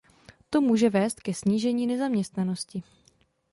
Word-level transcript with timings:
To 0.49 0.61
může 0.61 0.89
vést 0.89 1.19
k 1.19 1.33
snížení 1.33 1.87
nezaměstnanosti. 1.87 2.83